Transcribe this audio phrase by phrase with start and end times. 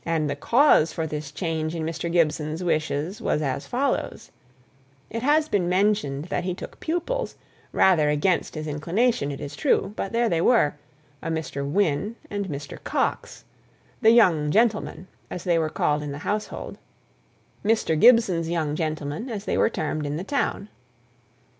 [0.03, 2.11] The cause for the change in Mr.
[2.11, 4.31] Gibson's wishes just referred to was as follows:
[5.11, 7.35] It has been mentioned that he took pupils,
[7.71, 10.73] rather against his inclination, it is true; but there they were,
[11.21, 11.63] a Mr.
[11.69, 12.83] Wynne and Mr.
[12.83, 13.43] Coxe,
[14.01, 16.79] "the young gentlemen," as they were called in the household;
[17.63, 17.95] "Mr.
[17.95, 20.67] Gibson's young gentlemen," as they were termed in the town.